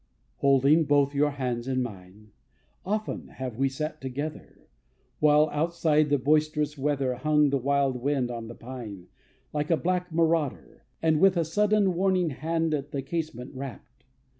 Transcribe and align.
Holding 0.37 0.85
both 0.85 1.13
your 1.13 1.29
hands 1.29 1.67
in 1.67 1.83
mine, 1.83 2.31
Often 2.83 3.27
have 3.27 3.57
we 3.59 3.69
sat 3.69 4.01
together, 4.01 4.67
While, 5.19 5.47
outside, 5.51 6.09
the 6.09 6.17
boisterous 6.17 6.75
weather 6.75 7.13
Hung 7.13 7.51
the 7.51 7.59
wild 7.59 7.97
wind 8.01 8.31
on 8.31 8.47
the 8.47 8.55
pine 8.55 9.09
Like 9.53 9.69
a 9.69 9.77
black 9.77 10.11
marauder, 10.11 10.85
and 11.03 11.19
With 11.19 11.37
a 11.37 11.45
sudden 11.45 11.93
warning 11.93 12.31
hand 12.31 12.73
At 12.73 12.89
the 12.89 13.03
casement 13.03 13.53
rapped. 13.53 14.05